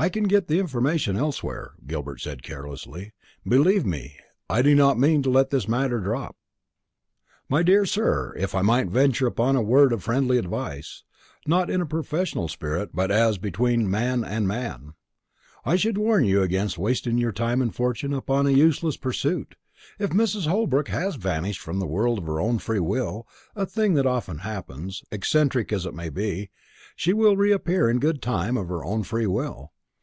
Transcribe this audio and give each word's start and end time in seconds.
"I 0.00 0.08
can 0.10 0.28
get 0.28 0.46
the 0.46 0.60
information 0.60 1.16
elsewhere," 1.16 1.72
Gilbert 1.84 2.20
said 2.20 2.44
carelessly. 2.44 3.14
"Believe 3.44 3.84
me, 3.84 4.14
I 4.48 4.62
do 4.62 4.72
not 4.76 4.96
mean 4.96 5.24
to 5.24 5.28
let 5.30 5.50
this 5.50 5.66
matter 5.66 5.98
drop." 5.98 6.36
"My 7.48 7.64
dear 7.64 7.84
sir, 7.84 8.32
if 8.38 8.54
I 8.54 8.62
might 8.62 8.86
venture 8.86 9.26
upon 9.26 9.56
a 9.56 9.60
word 9.62 9.92
of 9.92 10.04
friendly 10.04 10.38
advice 10.38 11.02
not 11.48 11.68
in 11.68 11.80
a 11.80 11.84
professional 11.86 12.46
spirit, 12.46 12.90
but 12.94 13.10
as 13.10 13.38
between 13.38 13.90
man 13.90 14.22
and 14.22 14.46
man 14.46 14.94
I 15.64 15.74
should 15.74 15.98
warn 15.98 16.24
you 16.24 16.42
against 16.42 16.78
wasting 16.78 17.18
your 17.18 17.32
time 17.32 17.60
and 17.60 17.74
fortune 17.74 18.14
upon 18.14 18.46
a 18.46 18.50
useless 18.50 18.96
pursuit. 18.96 19.56
If 19.98 20.10
Mrs. 20.10 20.46
Holbrook 20.46 20.90
has 20.90 21.16
vanished 21.16 21.58
from 21.60 21.80
the 21.80 21.88
world 21.88 22.18
of 22.20 22.26
her 22.26 22.38
own 22.38 22.60
free 22.60 22.78
will 22.78 23.26
a 23.56 23.66
thing 23.66 23.94
that 23.94 24.06
often 24.06 24.40
happens, 24.46 25.02
eccentric 25.10 25.72
as 25.72 25.84
it 25.86 25.92
may 25.94 26.08
be 26.08 26.50
she 26.94 27.12
will 27.12 27.36
reappear 27.36 27.90
in 27.90 27.98
good 27.98 28.22
time 28.22 28.56
of 28.56 28.68
her 28.68 28.84
own 28.84 29.02
free 29.02 29.26
will. 29.26 29.72